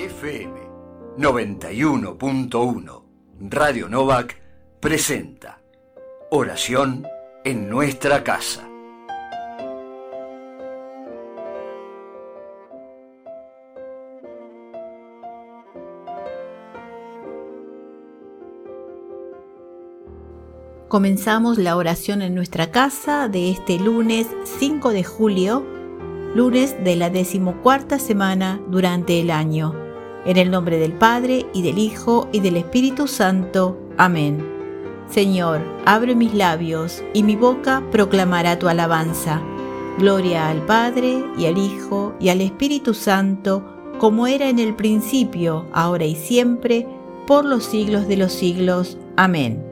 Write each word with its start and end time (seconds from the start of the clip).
FM 0.00 0.54
91.1 1.18 3.02
Radio 3.50 3.86
Novak 3.90 4.34
presenta 4.80 5.60
Oración 6.30 7.06
en 7.44 7.68
nuestra 7.68 8.24
casa. 8.24 8.66
Comenzamos 20.88 21.58
la 21.58 21.76
oración 21.76 22.22
en 22.22 22.34
nuestra 22.34 22.70
casa 22.70 23.28
de 23.28 23.50
este 23.50 23.78
lunes 23.78 24.26
5 24.44 24.92
de 24.92 25.04
julio, 25.04 25.62
lunes 26.34 26.82
de 26.82 26.96
la 26.96 27.10
decimocuarta 27.10 27.98
semana 27.98 28.62
durante 28.70 29.20
el 29.20 29.30
año. 29.30 29.89
En 30.26 30.36
el 30.36 30.50
nombre 30.50 30.78
del 30.78 30.92
Padre 30.92 31.46
y 31.54 31.62
del 31.62 31.78
Hijo 31.78 32.28
y 32.32 32.40
del 32.40 32.56
Espíritu 32.56 33.06
Santo. 33.06 33.78
Amén. 33.96 34.44
Señor, 35.08 35.60
abre 35.86 36.14
mis 36.14 36.34
labios 36.34 37.02
y 37.14 37.22
mi 37.22 37.36
boca 37.36 37.82
proclamará 37.90 38.58
tu 38.58 38.68
alabanza. 38.68 39.40
Gloria 39.98 40.48
al 40.48 40.64
Padre 40.66 41.24
y 41.36 41.46
al 41.46 41.58
Hijo 41.58 42.14
y 42.20 42.28
al 42.28 42.40
Espíritu 42.40 42.94
Santo, 42.94 43.64
como 43.98 44.26
era 44.26 44.48
en 44.48 44.58
el 44.58 44.74
principio, 44.76 45.66
ahora 45.72 46.04
y 46.04 46.14
siempre, 46.14 46.86
por 47.26 47.44
los 47.44 47.64
siglos 47.64 48.06
de 48.06 48.16
los 48.16 48.32
siglos. 48.32 48.98
Amén. 49.16 49.69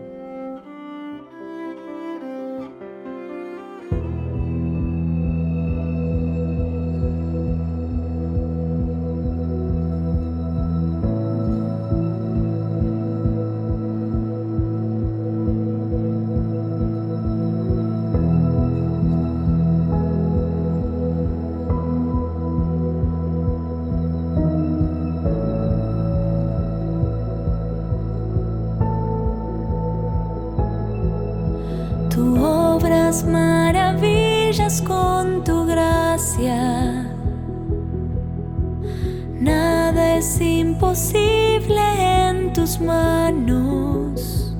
Maravillas 33.24 34.82
con 34.82 35.42
tu 35.42 35.64
gracia. 35.64 37.06
Nada 39.40 40.16
es 40.16 40.38
imposible 40.42 41.80
en 42.28 42.52
tus 42.52 42.78
manos. 42.78 44.54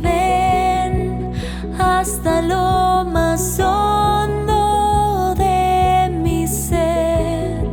Ven 0.00 1.32
hasta 1.76 2.40
lo 2.40 3.04
más 3.10 3.58
hondo 3.58 5.34
de 5.36 6.08
mi 6.22 6.46
ser. 6.46 7.66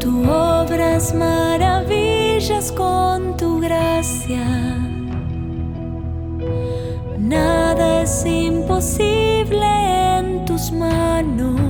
Tu 0.00 0.10
obra 0.28 0.96
es 0.96 1.14
con 2.70 3.36
tu 3.36 3.60
gracia. 3.60 4.44
Nada 7.18 8.02
es 8.02 8.24
imposible 8.24 9.66
en 10.18 10.44
tus 10.44 10.70
manos. 10.70 11.61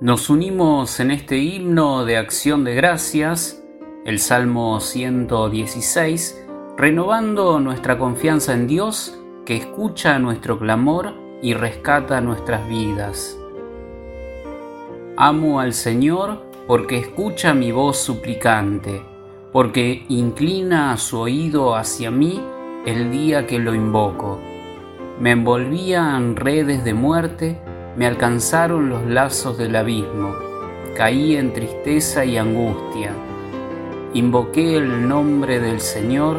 Nos 0.00 0.30
unimos 0.30 0.98
en 0.98 1.10
este 1.10 1.36
himno 1.36 2.06
de 2.06 2.16
acción 2.16 2.64
de 2.64 2.74
gracias, 2.74 3.62
el 4.06 4.18
Salmo 4.18 4.80
116, 4.80 6.42
renovando 6.78 7.60
nuestra 7.60 7.98
confianza 7.98 8.54
en 8.54 8.66
Dios 8.66 9.20
que 9.44 9.58
escucha 9.58 10.18
nuestro 10.18 10.58
clamor 10.58 11.12
y 11.42 11.52
rescata 11.52 12.22
nuestras 12.22 12.66
vidas. 12.66 13.38
Amo 15.18 15.60
al 15.60 15.74
Señor 15.74 16.46
porque 16.66 16.96
escucha 16.96 17.52
mi 17.52 17.70
voz 17.70 17.98
suplicante, 17.98 19.02
porque 19.52 20.06
inclina 20.08 20.96
su 20.96 21.18
oído 21.18 21.76
hacia 21.76 22.10
mí 22.10 22.40
el 22.86 23.10
día 23.10 23.46
que 23.46 23.58
lo 23.58 23.74
invoco. 23.74 24.40
Me 25.20 25.32
envolvían 25.32 26.36
redes 26.36 26.84
de 26.84 26.94
muerte, 26.94 27.60
me 28.00 28.06
alcanzaron 28.06 28.88
los 28.88 29.04
lazos 29.04 29.58
del 29.58 29.76
abismo, 29.76 30.34
caí 30.96 31.36
en 31.36 31.52
tristeza 31.52 32.24
y 32.24 32.38
angustia. 32.38 33.12
Invoqué 34.14 34.78
el 34.78 35.06
nombre 35.06 35.60
del 35.60 35.80
Señor, 35.80 36.38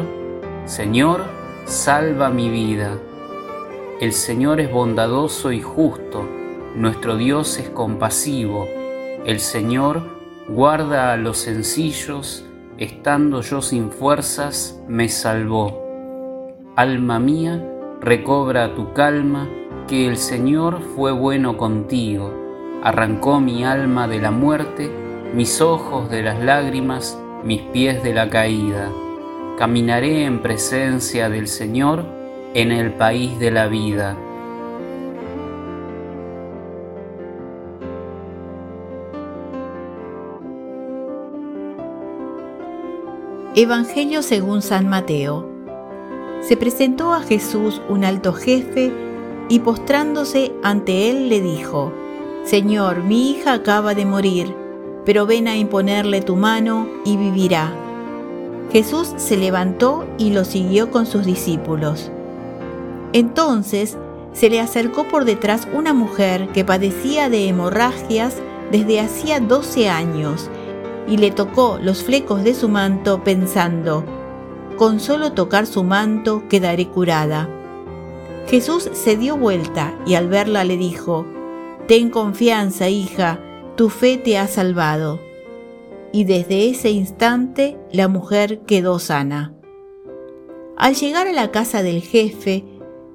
Señor, 0.64 1.22
salva 1.64 2.30
mi 2.30 2.50
vida. 2.50 2.98
El 4.00 4.12
Señor 4.12 4.60
es 4.60 4.72
bondadoso 4.72 5.52
y 5.52 5.60
justo, 5.60 6.28
nuestro 6.74 7.16
Dios 7.16 7.56
es 7.60 7.70
compasivo, 7.70 8.66
el 9.24 9.38
Señor 9.38 10.02
guarda 10.48 11.12
a 11.12 11.16
los 11.16 11.38
sencillos, 11.38 12.44
estando 12.76 13.40
yo 13.40 13.62
sin 13.62 13.92
fuerzas, 13.92 14.82
me 14.88 15.08
salvó. 15.08 16.66
Alma 16.74 17.20
mía, 17.20 17.64
recobra 18.00 18.74
tu 18.74 18.92
calma, 18.94 19.48
que 19.86 20.06
el 20.06 20.16
Señor 20.16 20.80
fue 20.94 21.12
bueno 21.12 21.56
contigo, 21.56 22.32
arrancó 22.82 23.40
mi 23.40 23.64
alma 23.64 24.08
de 24.08 24.20
la 24.20 24.30
muerte, 24.30 24.90
mis 25.34 25.60
ojos 25.60 26.10
de 26.10 26.22
las 26.22 26.40
lágrimas, 26.40 27.18
mis 27.44 27.60
pies 27.62 28.02
de 28.02 28.14
la 28.14 28.28
caída. 28.28 28.90
Caminaré 29.58 30.24
en 30.24 30.40
presencia 30.40 31.28
del 31.28 31.48
Señor 31.48 32.04
en 32.54 32.72
el 32.72 32.92
país 32.92 33.38
de 33.38 33.50
la 33.50 33.66
vida. 33.68 34.16
Evangelio 43.54 44.22
según 44.22 44.62
San 44.62 44.88
Mateo. 44.88 45.46
Se 46.40 46.56
presentó 46.56 47.12
a 47.12 47.20
Jesús 47.20 47.82
un 47.88 48.02
alto 48.02 48.32
jefe 48.32 49.11
y 49.48 49.60
postrándose 49.60 50.52
ante 50.62 51.10
él 51.10 51.28
le 51.28 51.40
dijo, 51.40 51.92
Señor, 52.44 53.04
mi 53.04 53.30
hija 53.30 53.52
acaba 53.52 53.94
de 53.94 54.04
morir, 54.04 54.54
pero 55.04 55.26
ven 55.26 55.48
a 55.48 55.56
imponerle 55.56 56.22
tu 56.22 56.36
mano 56.36 56.88
y 57.04 57.16
vivirá. 57.16 57.72
Jesús 58.72 59.12
se 59.16 59.36
levantó 59.36 60.06
y 60.18 60.30
lo 60.30 60.44
siguió 60.44 60.90
con 60.90 61.06
sus 61.06 61.24
discípulos. 61.24 62.10
Entonces 63.12 63.98
se 64.32 64.48
le 64.48 64.60
acercó 64.60 65.04
por 65.04 65.24
detrás 65.24 65.68
una 65.74 65.92
mujer 65.92 66.48
que 66.48 66.64
padecía 66.64 67.28
de 67.28 67.48
hemorragias 67.48 68.36
desde 68.70 69.00
hacía 69.00 69.40
doce 69.40 69.88
años 69.90 70.48
y 71.06 71.18
le 71.18 71.30
tocó 71.30 71.78
los 71.82 72.02
flecos 72.02 72.42
de 72.42 72.54
su 72.54 72.68
manto 72.68 73.22
pensando, 73.22 74.04
con 74.78 75.00
solo 75.00 75.32
tocar 75.32 75.66
su 75.66 75.84
manto 75.84 76.44
quedaré 76.48 76.88
curada. 76.88 77.48
Jesús 78.46 78.90
se 78.92 79.16
dio 79.16 79.36
vuelta 79.36 79.98
y 80.06 80.14
al 80.14 80.28
verla 80.28 80.64
le 80.64 80.76
dijo, 80.76 81.26
Ten 81.86 82.10
confianza, 82.10 82.88
hija, 82.88 83.40
tu 83.76 83.88
fe 83.88 84.16
te 84.16 84.38
ha 84.38 84.46
salvado. 84.46 85.20
Y 86.12 86.24
desde 86.24 86.68
ese 86.68 86.90
instante 86.90 87.78
la 87.90 88.08
mujer 88.08 88.60
quedó 88.60 88.98
sana. 88.98 89.54
Al 90.76 90.94
llegar 90.94 91.26
a 91.26 91.32
la 91.32 91.50
casa 91.50 91.82
del 91.82 92.02
jefe, 92.02 92.64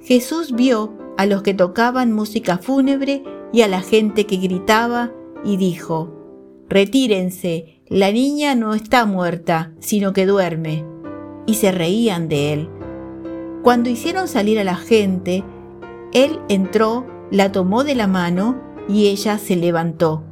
Jesús 0.01 0.53
vio 0.53 0.93
a 1.17 1.25
los 1.25 1.41
que 1.43 1.53
tocaban 1.53 2.13
música 2.13 2.57
fúnebre 2.57 3.23
y 3.51 3.61
a 3.61 3.67
la 3.67 3.81
gente 3.81 4.25
que 4.25 4.37
gritaba 4.37 5.11
y 5.43 5.57
dijo, 5.57 6.13
Retírense, 6.69 7.81
la 7.87 8.11
niña 8.11 8.55
no 8.55 8.73
está 8.73 9.05
muerta, 9.05 9.73
sino 9.79 10.11
que 10.11 10.25
duerme. 10.25 10.85
Y 11.45 11.55
se 11.55 11.71
reían 11.71 12.27
de 12.27 12.53
él. 12.53 12.69
Cuando 13.67 13.89
hicieron 13.89 14.29
salir 14.29 14.59
a 14.59 14.63
la 14.63 14.77
gente, 14.77 15.43
él 16.13 16.39
entró, 16.47 17.05
la 17.31 17.51
tomó 17.51 17.83
de 17.83 17.95
la 17.95 18.07
mano 18.07 18.55
y 18.87 19.07
ella 19.07 19.37
se 19.37 19.57
levantó. 19.57 20.23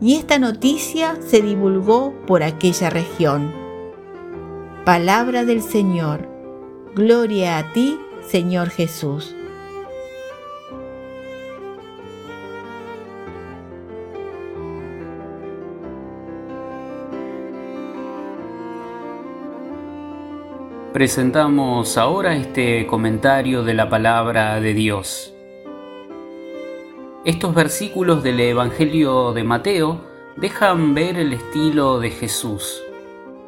Y 0.00 0.14
esta 0.14 0.38
noticia 0.38 1.18
se 1.20 1.42
divulgó 1.42 2.14
por 2.28 2.44
aquella 2.44 2.90
región. 2.90 3.52
Palabra 4.84 5.44
del 5.44 5.62
Señor. 5.62 6.28
Gloria 6.94 7.58
a 7.58 7.72
ti, 7.72 7.98
Señor 8.24 8.70
Jesús. 8.70 9.34
Presentamos 20.94 21.98
ahora 21.98 22.36
este 22.36 22.86
comentario 22.86 23.64
de 23.64 23.74
la 23.74 23.88
palabra 23.88 24.60
de 24.60 24.74
Dios. 24.74 25.34
Estos 27.24 27.52
versículos 27.52 28.22
del 28.22 28.38
Evangelio 28.38 29.32
de 29.32 29.42
Mateo 29.42 30.02
dejan 30.36 30.94
ver 30.94 31.18
el 31.18 31.32
estilo 31.32 31.98
de 31.98 32.10
Jesús. 32.10 32.80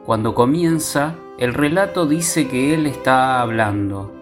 Cuando 0.04 0.34
comienza, 0.34 1.14
el 1.38 1.54
relato 1.54 2.06
dice 2.06 2.48
que 2.48 2.74
Él 2.74 2.84
está 2.84 3.40
hablando, 3.40 4.12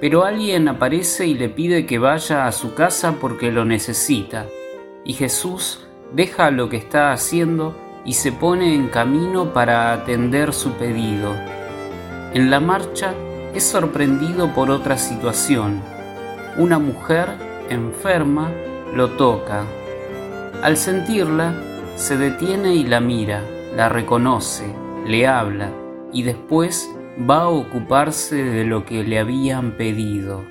pero 0.00 0.24
alguien 0.24 0.68
aparece 0.68 1.26
y 1.26 1.34
le 1.34 1.48
pide 1.48 1.84
que 1.84 1.98
vaya 1.98 2.46
a 2.46 2.52
su 2.52 2.74
casa 2.74 3.16
porque 3.20 3.50
lo 3.50 3.64
necesita, 3.64 4.46
y 5.04 5.14
Jesús 5.14 5.84
deja 6.12 6.52
lo 6.52 6.68
que 6.68 6.76
está 6.76 7.10
haciendo 7.10 7.74
y 8.04 8.12
se 8.12 8.30
pone 8.30 8.72
en 8.76 8.86
camino 8.86 9.52
para 9.52 9.92
atender 9.92 10.52
su 10.52 10.70
pedido. 10.74 11.34
En 12.34 12.50
la 12.50 12.60
marcha 12.60 13.14
es 13.54 13.62
sorprendido 13.62 14.54
por 14.54 14.70
otra 14.70 14.96
situación. 14.96 15.82
Una 16.56 16.78
mujer 16.78 17.28
enferma 17.68 18.50
lo 18.94 19.10
toca. 19.10 19.66
Al 20.62 20.78
sentirla, 20.78 21.54
se 21.96 22.16
detiene 22.16 22.74
y 22.74 22.84
la 22.84 23.00
mira, 23.00 23.42
la 23.76 23.90
reconoce, 23.90 24.64
le 25.06 25.26
habla 25.26 25.70
y 26.10 26.22
después 26.22 26.88
va 27.28 27.42
a 27.42 27.48
ocuparse 27.48 28.36
de 28.36 28.64
lo 28.64 28.86
que 28.86 29.04
le 29.04 29.18
habían 29.18 29.76
pedido. 29.76 30.42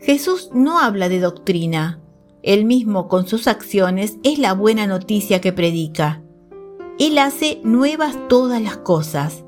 Jesús 0.00 0.50
no 0.54 0.80
habla 0.80 1.10
de 1.10 1.20
doctrina. 1.20 2.00
Él 2.42 2.64
mismo 2.64 3.08
con 3.08 3.28
sus 3.28 3.46
acciones 3.46 4.16
es 4.24 4.38
la 4.38 4.54
buena 4.54 4.86
noticia 4.86 5.42
que 5.42 5.52
predica. 5.52 6.21
Él 6.98 7.18
hace 7.18 7.60
nuevas 7.64 8.16
todas 8.28 8.60
las 8.60 8.76
cosas. 8.78 9.44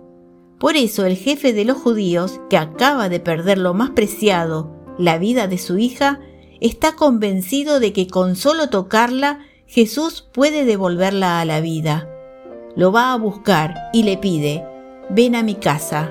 Por 0.58 0.76
eso 0.76 1.04
el 1.04 1.16
jefe 1.16 1.52
de 1.52 1.64
los 1.64 1.76
judíos, 1.76 2.40
que 2.48 2.56
acaba 2.56 3.08
de 3.08 3.20
perder 3.20 3.58
lo 3.58 3.74
más 3.74 3.90
preciado, 3.90 4.70
la 4.98 5.18
vida 5.18 5.46
de 5.46 5.58
su 5.58 5.78
hija, 5.78 6.20
está 6.60 6.96
convencido 6.96 7.80
de 7.80 7.92
que 7.92 8.06
con 8.06 8.36
solo 8.36 8.70
tocarla 8.70 9.40
Jesús 9.66 10.28
puede 10.32 10.64
devolverla 10.64 11.40
a 11.40 11.44
la 11.44 11.60
vida. 11.60 12.08
Lo 12.76 12.92
va 12.92 13.12
a 13.12 13.16
buscar 13.16 13.74
y 13.92 14.04
le 14.04 14.16
pide, 14.16 14.64
ven 15.10 15.34
a 15.34 15.42
mi 15.42 15.54
casa. 15.54 16.10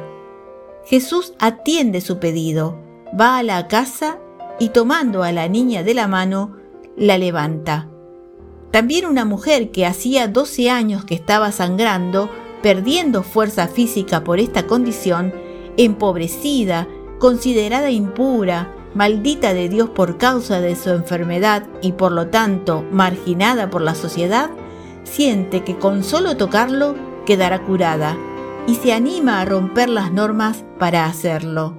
Jesús 0.86 1.34
atiende 1.40 2.02
su 2.02 2.20
pedido, 2.20 2.78
va 3.20 3.38
a 3.38 3.44
la 3.44 3.68
casa 3.68 4.20
y 4.60 4.70
tomando 4.70 5.24
a 5.24 5.32
la 5.32 5.48
niña 5.48 5.84
de 5.84 5.94
la 5.94 6.08
mano, 6.08 6.58
la 6.96 7.18
levanta. 7.18 7.90
También 8.74 9.06
una 9.06 9.24
mujer 9.24 9.70
que 9.70 9.86
hacía 9.86 10.28
12 10.28 10.72
años 10.72 11.06
que 11.06 11.14
estaba 11.14 11.52
sangrando, 11.52 12.32
perdiendo 12.64 13.22
fuerza 13.22 13.68
física 13.68 14.24
por 14.24 14.40
esta 14.40 14.66
condición, 14.66 15.32
empobrecida, 15.78 16.88
considerada 17.20 17.92
impura, 17.92 18.74
maldita 18.96 19.54
de 19.54 19.70
Dios 19.70 19.92
por 19.92 20.18
causa 20.18 20.60
de 20.60 20.76
su 20.76 20.90
enfermedad 20.90 21.68
y 21.84 21.92
por 21.92 22.12
lo 22.14 22.30
tanto 22.30 22.84
marginada 22.92 23.70
por 23.70 23.84
la 23.84 23.94
sociedad, 23.94 24.50
siente 25.04 25.64
que 25.64 25.78
con 25.78 26.04
solo 26.04 26.36
tocarlo 26.36 26.96
quedará 27.28 27.62
curada 27.62 28.18
y 28.66 28.74
se 28.74 28.92
anima 28.92 29.40
a 29.40 29.46
romper 29.46 29.88
las 29.88 30.12
normas 30.12 30.66
para 30.80 31.06
hacerlo. 31.06 31.76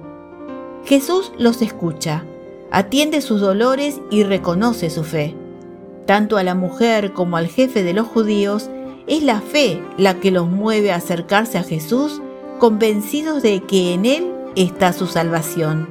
Jesús 0.85 1.33
los 1.37 1.61
escucha, 1.61 2.23
atiende 2.71 3.19
sus 3.19 3.41
dolores 3.41 3.99
y 4.09 4.23
reconoce 4.23 4.89
su 4.89 5.03
fe. 5.03 5.35
Tanto 6.05 6.37
a 6.37 6.43
la 6.43 6.55
mujer 6.55 7.13
como 7.13 7.37
al 7.37 7.47
jefe 7.47 7.83
de 7.83 7.93
los 7.93 8.07
judíos, 8.07 8.69
es 9.07 9.23
la 9.23 9.41
fe 9.41 9.81
la 9.97 10.19
que 10.19 10.31
los 10.31 10.47
mueve 10.47 10.91
a 10.91 10.97
acercarse 10.97 11.57
a 11.57 11.63
Jesús, 11.63 12.21
convencidos 12.59 13.41
de 13.41 13.61
que 13.61 13.93
en 13.93 14.05
Él 14.05 14.31
está 14.55 14.93
su 14.93 15.07
salvación. 15.07 15.87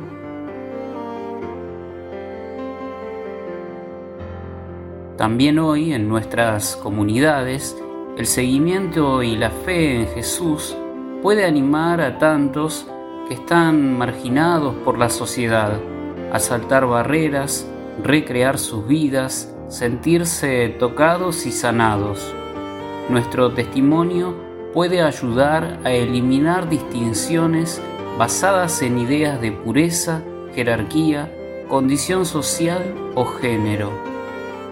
También 5.17 5.59
hoy 5.59 5.93
en 5.93 6.09
nuestras 6.09 6.77
comunidades, 6.77 7.77
el 8.19 8.27
seguimiento 8.27 9.23
y 9.23 9.37
la 9.37 9.51
fe 9.51 10.01
en 10.01 10.09
Jesús 10.09 10.77
puede 11.23 11.45
animar 11.45 12.01
a 12.01 12.19
tantos 12.19 12.87
que 13.29 13.35
están 13.35 13.97
marginados 13.97 14.75
por 14.85 14.99
la 14.99 15.09
sociedad 15.11 15.81
a 16.33 16.39
saltar 16.41 16.87
barreras, 16.87 17.67
recrear 18.03 18.59
sus 18.59 18.87
vidas, 18.89 19.54
sentirse 19.75 20.69
tocados 20.79 21.47
y 21.47 21.51
sanados. 21.51 22.33
Nuestro 23.09 23.55
testimonio 23.55 24.37
puede 24.73 25.03
ayudar 25.03 25.81
a 25.83 25.91
eliminar 25.91 26.69
distinciones 26.69 27.83
basadas 28.17 28.83
en 28.83 29.01
ideas 29.01 29.41
de 29.41 29.51
pureza, 29.51 30.23
jerarquía, 30.55 31.35
condición 31.69 32.25
social 32.25 32.95
o 33.17 33.25
género. 33.25 33.91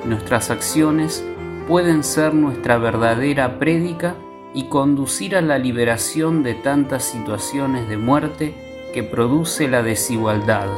Nuestras 0.04 0.50
acciones 0.50 1.24
pueden 1.66 2.04
ser 2.04 2.32
nuestra 2.32 2.78
verdadera 2.78 3.58
prédica 3.58 4.14
y 4.54 4.68
conducir 4.68 5.34
a 5.34 5.40
la 5.40 5.58
liberación 5.58 6.44
de 6.44 6.54
tantas 6.54 7.02
situaciones 7.02 7.88
de 7.88 7.96
muerte 7.96 8.54
que 8.94 9.02
produce 9.02 9.66
la 9.66 9.82
desigualdad. 9.82 10.68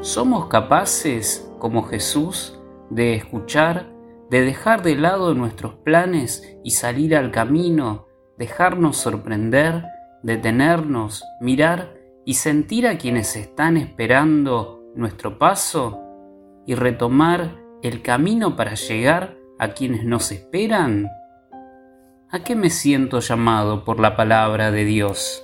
¿Somos 0.00 0.46
capaces, 0.46 1.46
como 1.58 1.82
Jesús, 1.82 2.58
de 2.94 3.14
escuchar, 3.14 3.92
de 4.30 4.42
dejar 4.42 4.82
de 4.82 4.94
lado 4.94 5.34
nuestros 5.34 5.74
planes 5.74 6.56
y 6.62 6.70
salir 6.70 7.16
al 7.16 7.30
camino, 7.30 8.06
dejarnos 8.38 8.96
sorprender, 8.96 9.84
detenernos, 10.22 11.24
mirar 11.40 11.94
y 12.24 12.34
sentir 12.34 12.86
a 12.86 12.96
quienes 12.96 13.36
están 13.36 13.76
esperando 13.76 14.82
nuestro 14.94 15.38
paso 15.38 16.00
y 16.66 16.74
retomar 16.74 17.60
el 17.82 18.00
camino 18.00 18.56
para 18.56 18.74
llegar 18.74 19.36
a 19.58 19.68
quienes 19.68 20.04
nos 20.04 20.30
esperan? 20.32 21.08
¿A 22.30 22.42
qué 22.44 22.54
me 22.54 22.70
siento 22.70 23.20
llamado 23.20 23.84
por 23.84 24.00
la 24.00 24.16
palabra 24.16 24.70
de 24.70 24.84
Dios? 24.84 25.43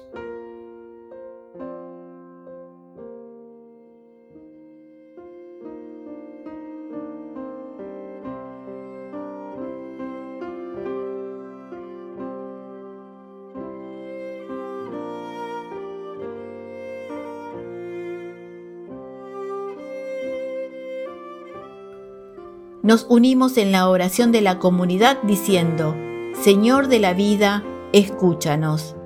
Nos 22.91 23.07
unimos 23.09 23.57
en 23.57 23.71
la 23.71 23.89
oración 23.89 24.33
de 24.33 24.41
la 24.41 24.59
comunidad 24.59 25.19
diciendo, 25.23 25.95
Señor 26.43 26.89
de 26.89 26.99
la 26.99 27.15
vida, 27.15 27.63
escúchanos. 27.93 28.97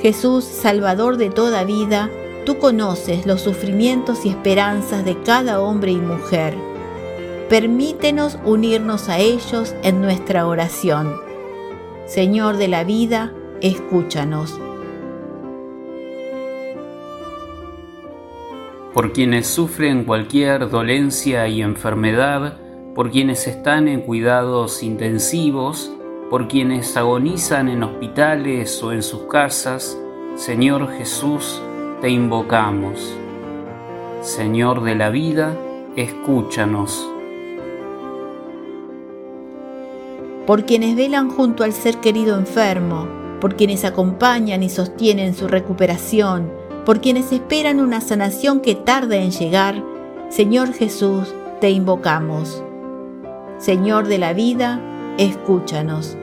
Jesús, 0.00 0.42
Salvador 0.46 1.18
de 1.18 1.28
toda 1.28 1.64
vida, 1.64 2.08
tú 2.46 2.56
conoces 2.58 3.26
los 3.26 3.42
sufrimientos 3.42 4.24
y 4.24 4.30
esperanzas 4.30 5.04
de 5.04 5.20
cada 5.20 5.60
hombre 5.60 5.92
y 5.92 5.98
mujer. 5.98 6.54
Permítenos 7.50 8.38
unirnos 8.46 9.10
a 9.10 9.18
ellos 9.18 9.74
en 9.82 10.00
nuestra 10.00 10.46
oración. 10.46 11.14
Señor 12.06 12.56
de 12.56 12.68
la 12.68 12.84
vida, 12.84 13.34
escúchanos. 13.60 14.58
Por 18.94 19.12
quienes 19.12 19.48
sufren 19.48 20.04
cualquier 20.04 20.70
dolencia 20.70 21.48
y 21.48 21.62
enfermedad, 21.62 22.58
por 22.94 23.10
quienes 23.10 23.48
están 23.48 23.88
en 23.88 24.02
cuidados 24.02 24.84
intensivos, 24.84 25.92
por 26.30 26.46
quienes 26.46 26.96
agonizan 26.96 27.68
en 27.68 27.82
hospitales 27.82 28.80
o 28.84 28.92
en 28.92 29.02
sus 29.02 29.22
casas, 29.22 29.98
Señor 30.36 30.92
Jesús, 30.92 31.60
te 32.00 32.08
invocamos. 32.08 33.16
Señor 34.20 34.84
de 34.84 34.94
la 34.94 35.10
vida, 35.10 35.56
escúchanos. 35.96 37.10
Por 40.46 40.66
quienes 40.66 40.94
velan 40.94 41.30
junto 41.30 41.64
al 41.64 41.72
ser 41.72 41.96
querido 41.96 42.38
enfermo, 42.38 43.08
por 43.40 43.56
quienes 43.56 43.84
acompañan 43.84 44.62
y 44.62 44.70
sostienen 44.70 45.34
su 45.34 45.48
recuperación, 45.48 46.63
por 46.84 47.00
quienes 47.00 47.32
esperan 47.32 47.80
una 47.80 48.00
sanación 48.00 48.60
que 48.60 48.74
tarda 48.74 49.16
en 49.16 49.30
llegar, 49.30 49.82
Señor 50.28 50.72
Jesús, 50.72 51.34
te 51.60 51.70
invocamos. 51.70 52.62
Señor 53.58 54.06
de 54.06 54.18
la 54.18 54.34
vida, 54.34 54.80
escúchanos. 55.16 56.18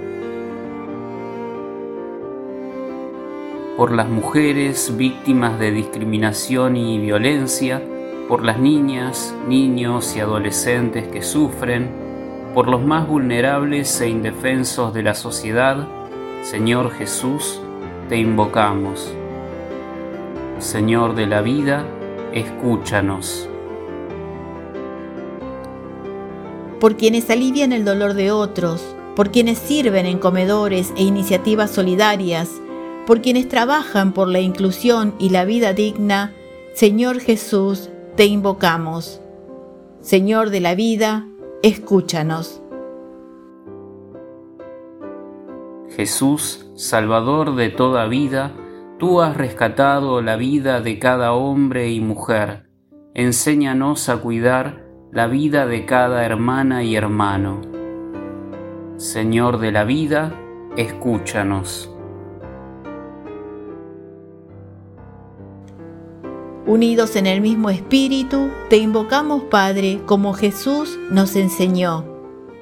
Por 3.77 3.91
las 3.94 4.08
mujeres 4.08 4.96
víctimas 4.96 5.58
de 5.58 5.72
discriminación 5.72 6.75
y 6.75 7.00
violencia, 7.00 7.82
por 8.27 8.44
las 8.44 8.60
niñas, 8.60 9.34
niños 9.48 10.15
y 10.15 10.20
adolescentes 10.20 11.08
que 11.08 11.24
sufren, 11.24 11.89
por 12.53 12.68
los 12.68 12.84
más 12.84 13.08
vulnerables 13.08 14.00
e 14.01 14.10
indefensos 14.10 14.94
de 14.94 15.03
la 15.03 15.15
sociedad, 15.15 15.88
Señor 16.44 16.91
Jesús, 16.91 17.62
te 18.10 18.18
invocamos. 18.18 19.15
Señor 20.62 21.15
de 21.15 21.27
la 21.27 21.41
vida, 21.41 21.86
escúchanos. 22.32 23.50
por 26.82 26.98
quienes 26.98 27.30
alivian 27.30 27.74
el 27.74 27.86
dolor 27.86 28.15
de 28.15 28.32
otros, 28.32 28.84
por 29.15 29.30
quienes 29.30 29.60
sirven 29.60 30.08
en 30.08 30.18
comedores 30.18 30.91
e 30.98 31.03
iniciativas 31.03 31.70
solidarias, 31.70 32.50
por 33.06 33.22
quienes 33.22 33.48
trabajan 33.48 34.13
por 34.13 34.27
la 34.27 34.39
inclusión 34.39 35.13
y 35.20 35.30
la 35.30 35.46
vida 35.46 35.74
digna, 35.74 36.34
Señor 36.74 37.20
Jesús, 37.20 37.91
te 38.15 38.25
invocamos. 38.25 39.22
Señor 40.01 40.50
de 40.50 40.60
la 40.60 40.74
vida, 40.74 41.27
escúchanos. 41.62 42.63
Jesús, 45.96 46.65
Salvador 46.74 47.56
de 47.56 47.70
toda 47.70 48.08
vida, 48.08 48.53
tú 49.01 49.20
has 49.20 49.36
rescatado 49.36 50.22
la 50.22 50.36
vida 50.36 50.79
de 50.79 51.00
cada 51.00 51.34
hombre 51.34 51.89
y 51.89 51.99
mujer. 51.99 52.69
Enséñanos 53.15 54.10
a 54.10 54.17
cuidar 54.17 54.86
la 55.12 55.26
vida 55.26 55.65
de 55.65 55.88
cada 55.88 56.23
hermana 56.23 56.84
y 56.84 56.95
hermano. 56.95 57.62
Señor 58.97 59.58
de 59.58 59.71
la 59.71 59.86
vida, 59.86 60.39
escúchanos. 60.78 61.91
Unidos 66.67 67.15
en 67.15 67.26
el 67.26 67.41
mismo 67.41 67.71
espíritu, 67.71 68.52
te 68.69 68.78
invocamos, 68.78 69.45
Padre, 69.45 69.99
como 70.06 70.34
Jesús 70.34 70.99
nos 71.10 71.36
enseñó. 71.36 72.06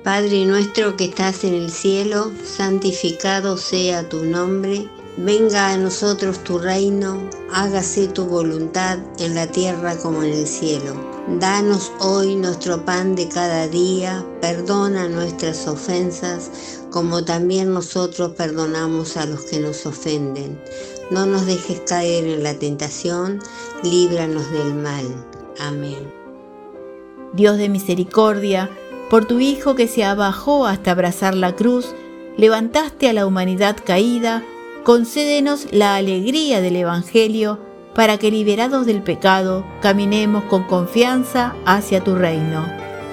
Padre 0.06 0.46
nuestro 0.46 0.96
que 0.96 1.04
estás 1.04 1.44
en 1.44 1.54
el 1.54 1.70
cielo, 1.70 2.32
santificado 2.46 3.58
sea 3.58 4.08
tu 4.08 4.24
nombre, 4.24 4.88
venga 5.20 5.74
a 5.74 5.78
nosotros 5.78 6.42
tu 6.46 6.58
reino, 6.60 7.30
hágase 7.52 8.08
tu 8.08 8.26
voluntad 8.26 9.00
en 9.20 9.36
la 9.36 9.48
tierra 9.48 9.98
como 9.98 10.24
en 10.24 10.32
el 10.32 10.48
cielo. 10.48 10.94
Danos 11.40 11.92
hoy 12.00 12.38
nuestro 12.38 12.86
pan 12.86 13.16
de 13.16 13.28
cada 13.28 13.68
día, 13.68 14.26
perdona 14.40 15.10
nuestras 15.10 15.68
ofensas, 15.68 16.50
como 16.90 17.26
también 17.26 17.74
nosotros 17.74 18.32
perdonamos 18.38 19.18
a 19.18 19.26
los 19.26 19.42
que 19.42 19.60
nos 19.60 19.86
ofenden. 19.86 20.60
No 21.12 21.26
nos 21.26 21.46
dejes 21.46 21.82
caer 21.82 22.24
en 22.26 22.44
la 22.44 22.54
tentación, 22.54 23.40
líbranos 23.84 24.50
del 24.52 24.74
mal. 24.74 25.06
Amén. 25.60 26.14
Dios 27.34 27.58
de 27.58 27.68
misericordia, 27.68 28.70
por 29.10 29.26
tu 29.26 29.40
Hijo 29.40 29.76
que 29.76 29.88
se 29.88 30.06
abajó 30.06 30.66
hasta 30.66 30.92
abrazar 30.92 31.36
la 31.36 31.56
cruz, 31.56 31.94
levantaste 32.38 33.10
a 33.10 33.14
la 33.14 33.26
humanidad 33.26 33.76
caída, 33.86 34.44
concédenos 34.90 35.68
la 35.70 35.98
alegría 35.98 36.62
del 36.62 36.76
Evangelio, 36.76 37.60
para 37.94 38.18
que 38.18 38.32
liberados 38.32 38.88
del 38.88 39.04
pecado, 39.04 39.64
caminemos 39.84 40.46
con 40.46 40.64
confianza 40.64 41.54
hacia 41.64 42.04
tu 42.04 42.16
reino. 42.16 42.66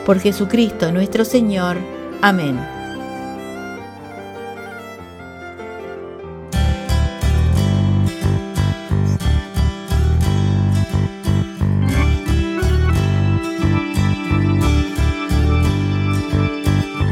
Por 0.07 0.19
Jesucristo 0.19 0.91
nuestro 0.91 1.27
Señor. 1.27 1.77
Amén. 2.23 2.59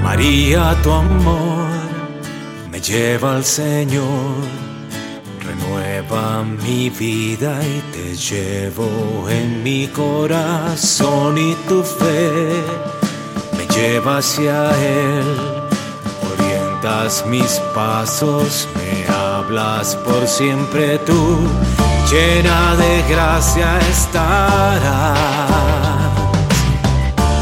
María, 0.03 0.75
tu 0.83 0.91
amor 0.91 1.84
lleva 2.87 3.37
al 3.37 3.45
Señor, 3.45 4.45
renueva 5.43 6.43
mi 6.43 6.91
vida 6.91 7.59
y 7.63 7.81
te 7.93 8.15
llevo 8.15 9.27
en 9.31 9.63
mi 9.63 9.89
corazón 9.89 11.39
y 11.39 11.55
tu 11.67 11.83
fe 11.83 12.63
me 13.57 13.67
lleva 13.75 14.19
hacia 14.19 14.71
Él, 14.73 15.25
orientas 16.35 17.25
mis 17.27 17.59
pasos, 17.75 18.69
me 18.77 19.07
hablas 19.15 19.97
por 19.97 20.27
siempre 20.29 20.99
tú, 20.99 21.39
llena 22.11 22.77
de 22.77 23.03
gracia 23.09 23.79
estarás 23.91 25.19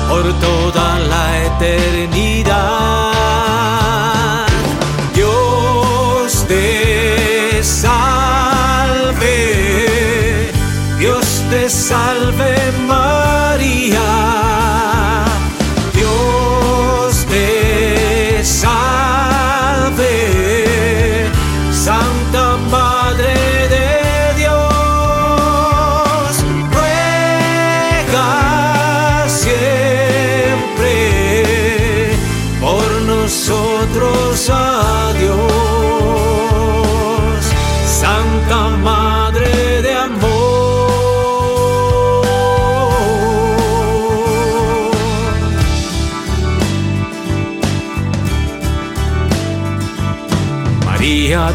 por 0.09 0.23
toda 0.41 1.01
la 1.01 1.47
eternidad. 1.47 3.32
Te 11.53 11.69
salve 11.69 12.73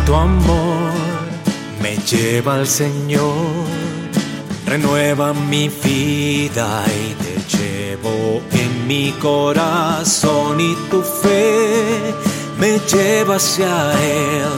tu 0.08 0.16
amor 0.16 0.94
me 1.82 1.98
lleva 1.98 2.56
al 2.56 2.66
Señor, 2.66 3.66
renueva 4.66 5.34
mi 5.34 5.68
vida 5.68 6.86
y 6.88 7.14
te 7.24 7.58
llevo 7.58 8.42
en 8.54 8.88
mi 8.88 9.12
corazón 9.22 10.62
y 10.62 10.74
tu 10.90 11.02
fe 11.02 12.14
me 12.58 12.80
lleva 12.90 13.36
hacia 13.36 13.92
Él. 14.02 14.54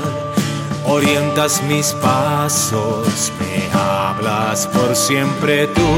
Orientas 0.85 1.63
mis 1.63 1.93
pasos, 1.93 3.31
me 3.39 3.67
hablas 3.73 4.67
por 4.67 4.95
siempre 4.95 5.65
tú, 5.65 5.89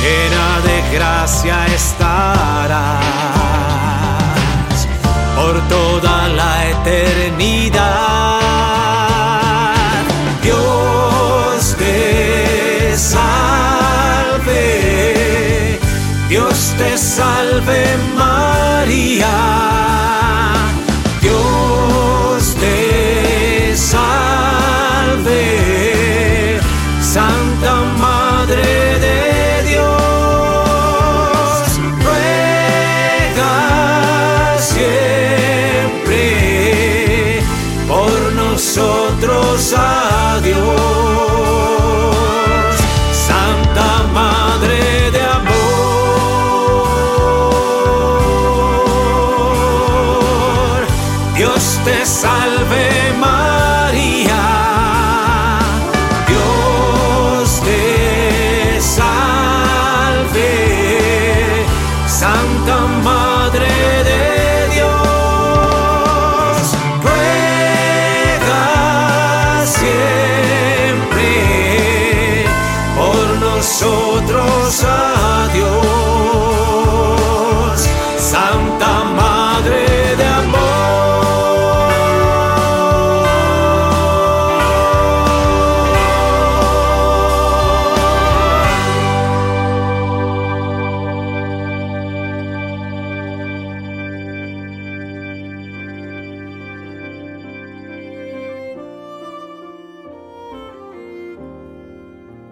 llena 0.00 0.60
de 0.68 0.96
gracia 0.96 1.66
estarás 1.66 3.00
por 5.34 5.60
toda 5.68 6.28
la 6.28 6.70
eternidad. 6.70 8.19
Te 16.80 16.96
salve 16.96 17.84
María. 18.16 19.89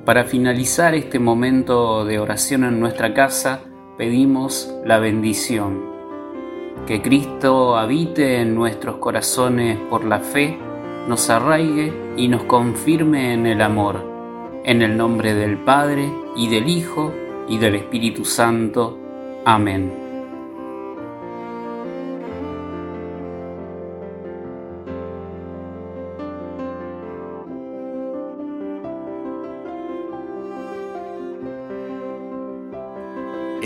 Para 0.09 0.25
finalizar 0.25 0.94
este 0.94 1.18
momento 1.18 2.07
de 2.07 2.18
oración 2.18 2.64
en 2.64 2.81
nuestra 2.81 3.12
casa, 3.12 3.61
pedimos 3.99 4.75
la 4.87 4.99
bendición. 4.99 5.85
Que 6.87 7.03
Cristo 7.03 7.77
habite 7.77 8.40
en 8.40 8.55
nuestros 8.55 8.97
corazones 8.97 9.79
por 9.90 10.07
la 10.07 10.21
fe, 10.21 10.57
nos 11.09 11.29
arraigue 11.29 11.92
y 12.16 12.29
nos 12.29 12.44
confirme 12.44 13.35
en 13.35 13.44
el 13.44 13.61
amor. 13.61 14.03
En 14.64 14.81
el 14.81 14.97
nombre 14.97 15.35
del 15.35 15.59
Padre, 15.59 16.11
y 16.35 16.49
del 16.49 16.71
Hijo, 16.71 17.12
y 17.47 17.59
del 17.59 17.75
Espíritu 17.75 18.25
Santo. 18.25 18.99
Amén. 19.44 20.08